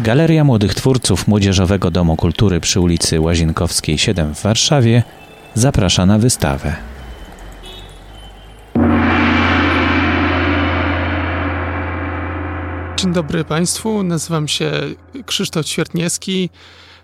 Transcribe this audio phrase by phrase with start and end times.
[0.00, 5.02] Galeria Młodych Twórców Młodzieżowego Domu Kultury przy ulicy Łazienkowskiej 7 w Warszawie
[5.54, 6.76] zaprasza na wystawę.
[12.96, 14.70] Dzień dobry Państwu, nazywam się
[15.26, 16.50] Krzysztof Ćwiertniewski.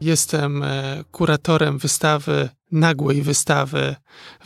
[0.00, 3.96] Jestem e, kuratorem wystawy, nagłej wystawy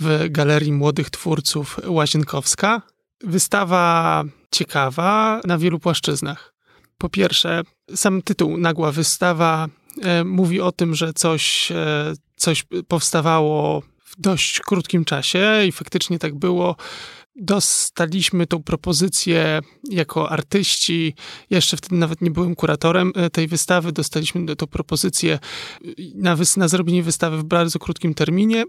[0.00, 2.82] w Galerii Młodych Twórców Łazienkowska.
[3.24, 6.54] Wystawa ciekawa na wielu płaszczyznach.
[6.98, 7.62] Po pierwsze,
[7.94, 9.68] sam tytuł Nagła Wystawa
[10.02, 16.18] e, mówi o tym, że coś, e, coś powstawało w dość krótkim czasie i faktycznie
[16.18, 16.76] tak było.
[17.36, 21.14] Dostaliśmy tą propozycję jako artyści.
[21.50, 23.92] Jeszcze wtedy nawet nie byłem kuratorem e, tej wystawy.
[23.92, 25.38] Dostaliśmy tą propozycję
[26.14, 28.64] na, na zrobienie wystawy w bardzo krótkim terminie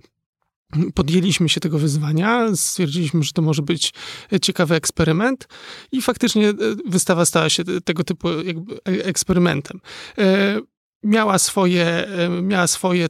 [0.95, 3.93] podjęliśmy się tego wyzwania, stwierdziliśmy, że to może być
[4.41, 5.47] ciekawy eksperyment
[5.91, 6.55] i faktycznie e,
[6.85, 8.27] wystawa stała się tego typu
[8.85, 9.81] eksperymentem.
[10.17, 10.59] E,
[11.03, 12.07] miała swoje,
[12.41, 13.07] miała swoje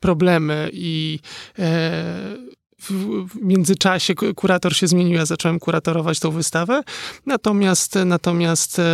[0.00, 1.18] problemy i
[2.80, 6.82] w, międzyczasie kurator się zmienił, ja zacząłem kuratorować tą wystawę,
[7.26, 8.84] natomiast, natomiast e,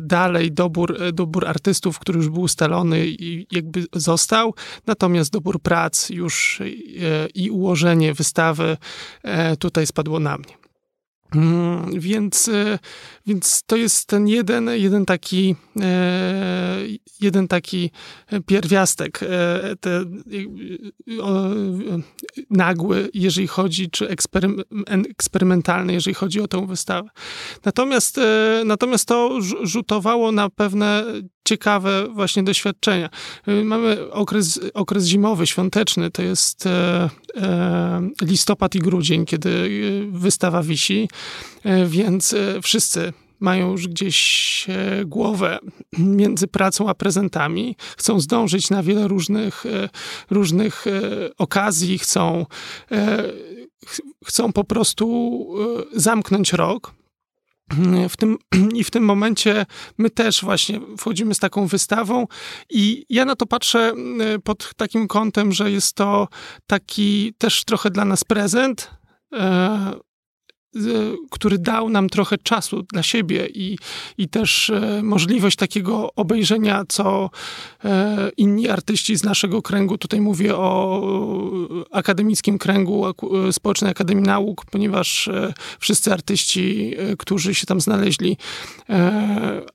[0.00, 4.54] dalej dobór, dobór artystów, który już był ustalony i jakby został,
[4.86, 6.64] natomiast dobór prac już e,
[7.34, 8.76] i ułożenie wystawy
[9.22, 10.63] e, tutaj spadło na mnie.
[11.34, 12.78] Mm, więc, e,
[13.26, 16.80] więc to jest ten jeden, jeden taki, e,
[17.20, 17.90] jeden taki
[18.46, 20.04] pierwiastek e, te,
[22.50, 24.08] nagły, jeżeli chodzi, czy
[25.08, 27.08] eksperymentalny, jeżeli chodzi o tę wystawę.
[27.64, 28.20] Natomiast,
[28.64, 31.04] natomiast to rzutowało na pewne
[31.44, 33.10] ciekawe właśnie doświadczenia.
[33.64, 36.68] Mamy okres, okres zimowy, świąteczny, to jest
[38.22, 39.70] listopad i grudzień, kiedy
[40.10, 41.08] wystawa wisi.
[41.64, 45.58] E, więc e, wszyscy mają już gdzieś e, głowę
[45.98, 49.64] między pracą a prezentami, chcą zdążyć na wiele różnych,
[50.30, 50.84] różnych
[51.38, 52.46] okazji, chcą,
[54.24, 55.46] chcą po prostu
[55.92, 56.94] zamknąć rok.
[58.08, 58.38] W tym,
[58.78, 59.66] I w tym momencie
[59.98, 62.26] my też właśnie wchodzimy z taką wystawą,
[62.70, 63.92] i ja na to patrzę
[64.44, 66.28] pod takim kątem, że jest to
[66.66, 68.90] taki też trochę dla nas prezent
[71.30, 73.78] który dał nam trochę czasu dla siebie i,
[74.18, 77.30] i też e, możliwość takiego obejrzenia, co
[77.84, 81.02] e, inni artyści z naszego kręgu, tutaj mówię o
[81.92, 83.04] akademickim kręgu
[83.52, 88.36] Społecznej Akademii Nauk, ponieważ e, wszyscy artyści, którzy się tam znaleźli,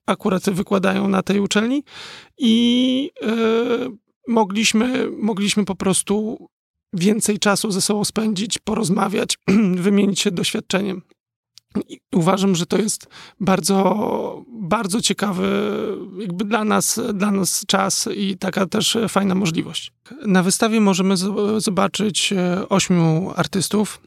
[0.06, 1.84] akurat wykładają na tej uczelni
[2.38, 3.12] i
[4.28, 6.48] mogliśmy, mogliśmy po prostu
[6.94, 9.38] więcej czasu ze sobą spędzić, porozmawiać,
[9.76, 11.02] wymienić się doświadczeniem.
[11.90, 13.08] I uważam, że to jest
[13.40, 15.72] bardzo, bardzo ciekawy
[16.20, 19.92] jakby dla nas, dla nas czas i taka też fajna możliwość.
[20.26, 21.16] Na wystawie możemy
[21.58, 24.02] zobaczyć e, ośmiu artystów.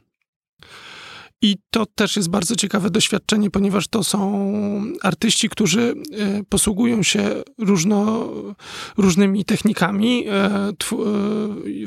[1.42, 4.52] I to też jest bardzo ciekawe doświadczenie, ponieważ to są
[5.02, 8.28] artyści, którzy e, posługują się różno,
[8.96, 10.72] różnymi technikami e, e,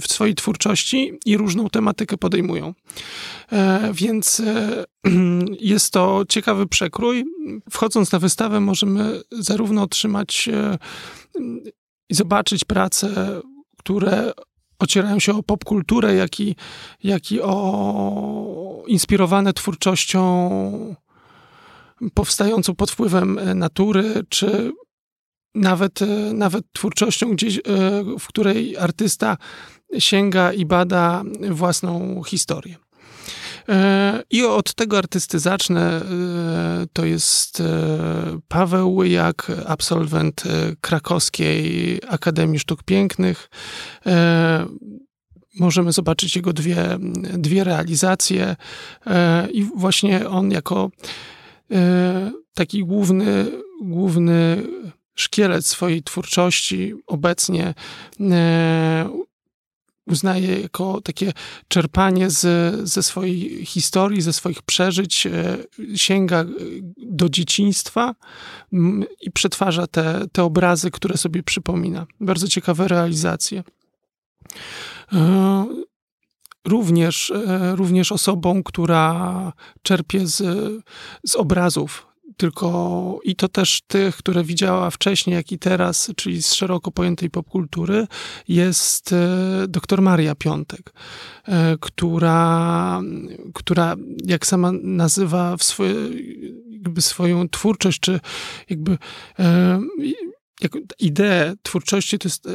[0.02, 2.74] w swojej twórczości i różną tematykę podejmują.
[3.94, 4.42] Więc
[5.60, 7.26] jest to ciekawy przekrój.
[7.70, 10.50] Wchodząc na wystawę, możemy zarówno otrzymać
[12.10, 13.42] i zobaczyć prace,
[13.78, 14.32] które
[14.80, 16.56] ocierają się o popkulturę, jak i,
[17.04, 20.50] jak i o inspirowane twórczością
[22.14, 24.72] powstającą pod wpływem e, natury, czy
[25.56, 27.62] nawet, e, nawet twórczością gdzieś, e,
[28.20, 29.38] w której artysta
[30.00, 32.85] sięga i bada własną historię.
[34.30, 36.02] I od tego artysty zacznę.
[36.94, 37.64] To jest
[38.48, 40.44] Paweł Łyjak, absolwent
[40.82, 43.50] krakowskiej Akademii Sztuk Pięknych.
[45.60, 46.86] Możemy zobaczyć jego dwie,
[47.34, 48.56] dwie realizacje
[49.52, 50.90] i właśnie on jako
[52.54, 53.46] taki główny,
[53.82, 54.64] główny
[55.16, 57.74] szkielet swojej twórczości obecnie
[60.08, 61.32] uznaje jako takie
[61.68, 62.46] czerpanie z,
[62.90, 65.58] ze swojej historii, ze swoich przeżyć, e,
[65.96, 66.46] sięga e,
[66.98, 68.16] do dzieciństwa
[69.22, 72.06] i przetwarza te, te obrazy, które sobie przypomina.
[72.20, 73.64] Bardzo ciekawe realizacje.
[75.14, 75.66] E,
[76.66, 77.34] również,
[77.74, 80.44] również osobą, która czerpie z,
[81.26, 86.54] z obrazów tylko i to też tych, które widziała wcześniej, jak i teraz, czyli z
[86.54, 88.08] szeroko pojętej popkultury,
[88.48, 89.28] jest e,
[89.68, 90.94] doktor Maria Piątek,
[91.46, 93.02] e, która,
[93.54, 93.96] która
[94.26, 95.96] jak sama nazywa w swoje,
[96.70, 98.20] jakby swoją twórczość, czy
[98.70, 98.98] jakby
[99.40, 99.80] e,
[100.62, 102.48] jak ideę twórczości to jest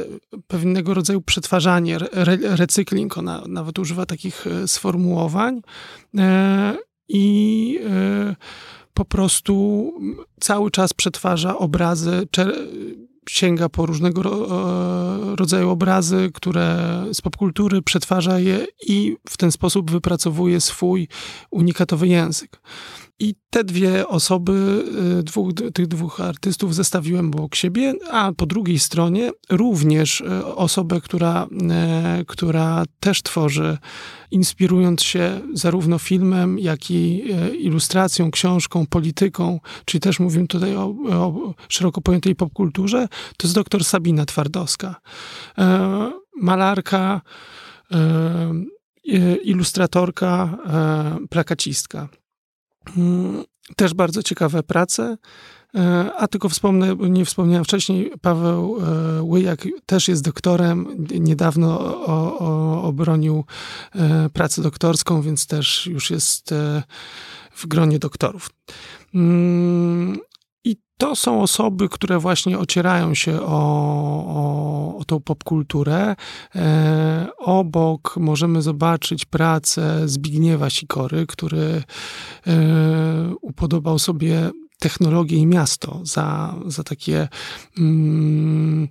[0.47, 5.61] pewnego rodzaju przetwarzanie, re, recykling, ona nawet używa takich sformułowań.
[7.07, 7.79] I
[9.01, 9.93] po prostu
[10.39, 12.27] cały czas przetwarza obrazy,
[13.29, 14.21] sięga po różnego
[15.35, 21.07] rodzaju obrazy, które z popkultury, przetwarza je i w ten sposób wypracowuje swój
[21.51, 22.61] unikatowy język.
[23.21, 24.83] I te dwie osoby,
[25.19, 31.01] y, dwóch, tych dwóch artystów zestawiłem obok siebie, a po drugiej stronie również y, osobę,
[31.01, 31.47] która,
[32.21, 33.77] y, która też tworzy,
[34.31, 37.23] inspirując się zarówno filmem, jak i
[37.59, 43.07] ilustracją, książką, polityką, czyli też mówimy tutaj o, o szeroko pojętej popkulturze,
[43.37, 44.95] to jest doktor Sabina Twardowska.
[46.41, 47.21] Malarka,
[49.43, 50.57] ilustratorka,
[51.29, 52.09] plakacistka.
[52.97, 53.43] Mm,
[53.75, 55.17] też bardzo ciekawe prace.
[55.75, 61.07] E, a tylko wspomnę, nie wspomniałem wcześniej, Paweł e, Łyjak też jest doktorem.
[61.19, 63.45] Niedawno o, o, obronił
[63.95, 66.53] e, pracę doktorską, więc też już jest
[67.55, 68.49] w gronie doktorów.
[71.01, 73.45] To są osoby, które właśnie ocierają się o,
[74.27, 76.15] o, o tą popkulturę.
[76.55, 81.83] E, obok możemy zobaczyć pracę Zbigniewa Sikory, który
[82.47, 82.53] e,
[83.41, 87.27] upodobał sobie technologię i miasto za, za takie
[87.77, 88.87] mm,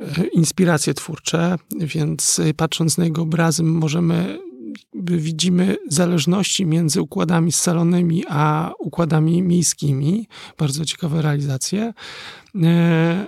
[0.00, 4.38] e, inspiracje twórcze, więc patrząc na jego obrazy możemy
[4.94, 10.28] widzimy zależności między układami scalonymi a układami miejskimi.
[10.58, 11.92] Bardzo ciekawe realizacje.
[12.62, 13.26] E,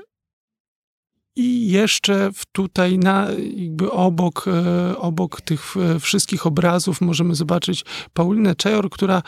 [1.36, 3.26] I jeszcze tutaj na,
[3.56, 9.22] jakby obok, e, obok tych e, wszystkich obrazów możemy zobaczyć Paulinę Czejor, która,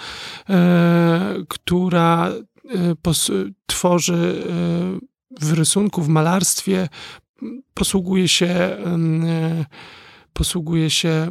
[1.49, 2.33] która
[3.67, 4.43] tworzy
[5.41, 6.89] w rysunku, w malarstwie,
[7.75, 8.77] posługuje się,
[10.33, 11.31] posługuje się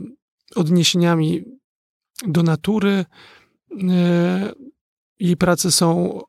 [0.56, 1.44] odniesieniami
[2.28, 3.06] do natury.
[3.90, 4.52] E,
[5.20, 6.20] jej prace są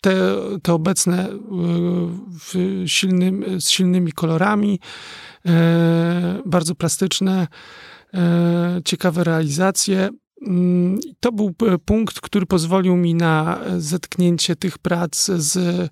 [0.00, 0.16] te,
[0.62, 4.80] te obecne e, silnym, z silnymi kolorami,
[5.46, 7.46] e, bardzo plastyczne,
[8.84, 10.10] ciekawe realizacje.
[10.46, 15.88] Mm, to był e, punkt, który pozwolił mi na e, zetknięcie tych prac z e,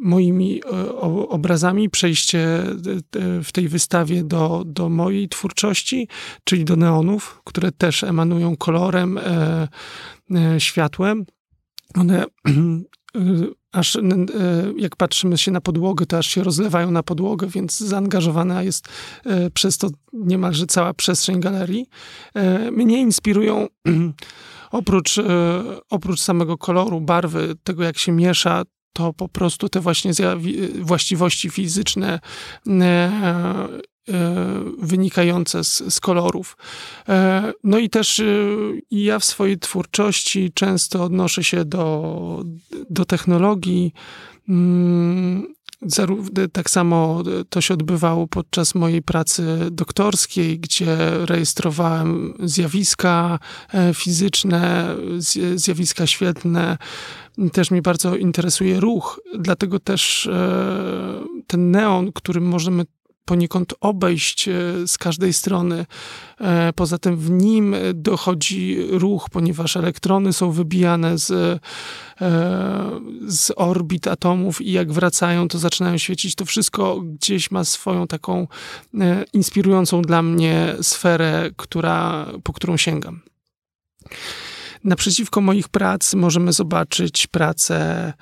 [0.00, 0.62] moimi
[1.28, 2.62] obrazami, przejście
[3.44, 6.08] w tej wystawie do, do mojej twórczości,
[6.44, 9.20] czyli do neonów, które też emanują kolorem,
[10.58, 11.26] światłem.
[11.94, 12.24] One
[13.74, 13.98] aż
[14.76, 18.88] jak patrzymy się na podłogę, to aż się rozlewają na podłogę, więc zaangażowana jest
[19.26, 21.86] e, przez to niemalże cała przestrzeń galerii.
[22.34, 23.66] E, mnie inspirują
[24.70, 25.22] oprócz, e,
[25.90, 28.62] oprócz samego koloru, barwy, tego jak się miesza,
[28.92, 30.12] to po prostu te właśnie
[30.80, 32.20] właściwości fizyczne
[34.78, 36.56] wynikające z, z, kolorów.
[37.64, 38.22] No i też
[38.90, 42.44] ja w swojej twórczości często odnoszę się do,
[42.90, 43.92] do technologii.
[44.48, 45.54] Mm,
[46.52, 50.96] tak samo to się odbywało podczas mojej pracy doktorskiej, gdzie
[51.26, 53.38] rejestrowałem zjawiska
[53.74, 54.94] e, fizyczne,
[55.54, 56.78] zjawiska świetlne.
[57.52, 62.84] Też mnie bardzo interesuje ruch, dlatego też e, ten neon, którym możemy
[63.24, 64.52] poniekąd obejść e,
[64.86, 65.86] z każdej strony.
[66.40, 71.60] E, poza tym w nim dochodzi ruch, ponieważ elektrony są wybijane z, e,
[73.26, 76.34] z orbit atomów i jak wracają, to zaczynają świecić.
[76.34, 78.46] To wszystko gdzieś ma swoją taką
[79.32, 83.20] inspirującą dla mnie sferę, która, po którą sięgam.
[84.84, 88.12] Naprzeciwko moich prac możemy zobaczyć pracę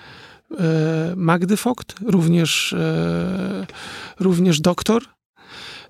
[1.17, 3.67] Magdy Vogt, również, e,
[4.21, 5.03] również doktor,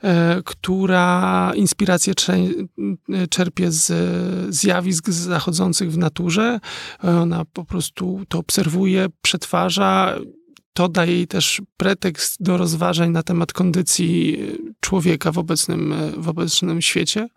[0.02, 2.14] e, która inspirację
[3.30, 3.92] czerpie z
[4.54, 6.60] zjawisk zachodzących w naturze.
[7.02, 10.18] Ona po prostu to obserwuje, przetwarza.
[10.72, 14.38] To daje jej też pretekst do rozważań na temat kondycji
[14.80, 17.28] człowieka w obecnym, w obecnym świecie.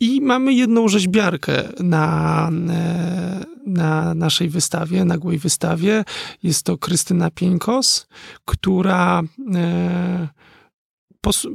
[0.00, 6.04] I mamy jedną rzeźbiarkę na, e, na naszej wystawie, nagłej wystawie.
[6.42, 8.06] Jest to Krystyna Pieńkos,
[8.44, 9.22] która
[9.54, 10.28] e,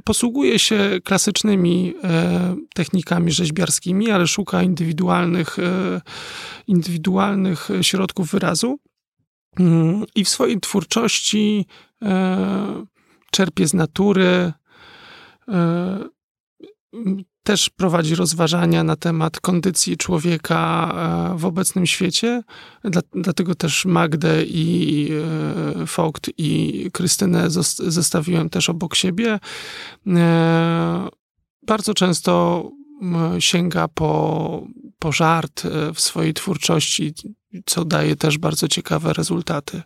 [0.03, 5.57] posługuje się klasycznymi e, technikami rzeźbiarskimi, ale szuka indywidualnych,
[6.67, 8.79] indywidualnych środków wyrazu.
[9.59, 11.65] Mm, I w swojej twórczości
[13.31, 14.53] czerpie z natury
[17.43, 20.91] też prowadzi rozważania na temat kondycji człowieka
[21.33, 22.43] e, w obecnym świecie.
[23.13, 25.09] Dlatego też Magdę i
[25.81, 27.49] e, Vogt i Krystynę
[27.87, 29.39] zestawiłem też obok siebie.
[30.07, 31.07] E,
[31.67, 32.63] bardzo często
[33.39, 34.67] sięga po,
[34.99, 37.13] po żart w swojej twórczości,
[37.65, 39.81] co daje też bardzo ciekawe rezultaty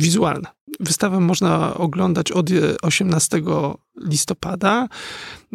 [0.00, 0.48] wizualne.
[0.80, 2.50] Wystawę można oglądać od
[2.82, 3.42] 18
[3.96, 4.88] listopada.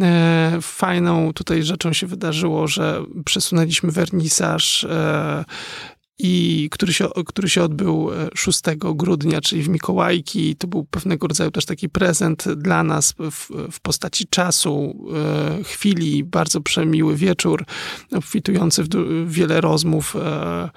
[0.02, 5.46] E, fajną tutaj rzeczą się wydarzyło, że przesunęliśmy wernisaż e,
[6.20, 10.56] i który się, który się odbył 6 e, grudnia, czyli w Mikołajki.
[10.56, 15.06] To był pewnego rodzaju też taki prezent dla nas w, w postaci czasu,
[15.60, 17.66] e, chwili, bardzo przemiły wieczór,
[18.12, 18.88] obfitujący w,
[19.28, 20.70] wiele rozmów e,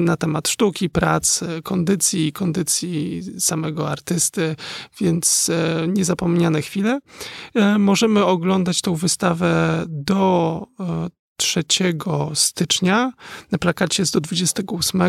[0.00, 4.56] na temat sztuki, prac, kondycji, kondycji samego artysty,
[5.00, 5.50] więc
[5.88, 7.00] niezapomniane chwile.
[7.78, 10.66] Możemy oglądać tą wystawę do
[11.36, 11.64] 3
[12.34, 13.12] stycznia.
[13.52, 15.02] Na plakacie jest do 28,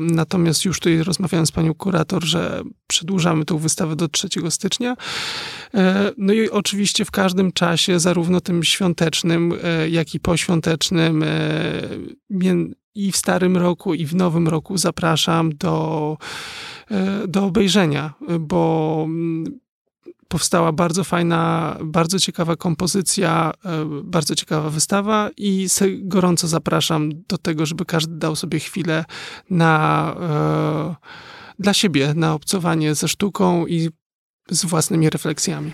[0.00, 4.96] natomiast już tutaj rozmawiałem z panią kurator, że przedłużamy tą wystawę do 3 stycznia.
[5.74, 11.28] E, no i oczywiście w każdym czasie, zarówno tym świątecznym, e, jak i poświątecznym, e,
[12.94, 16.16] i w starym roku, i w nowym roku zapraszam do,
[17.28, 19.06] do obejrzenia, bo
[20.32, 27.66] powstała bardzo fajna, bardzo ciekawa kompozycja, e, bardzo ciekawa wystawa i gorąco zapraszam do tego,
[27.66, 29.04] żeby każdy dał sobie chwilę
[29.50, 30.94] na, e,
[31.58, 33.90] dla siebie, na obcowanie ze sztuką i
[34.50, 35.72] z własnymi refleksjami.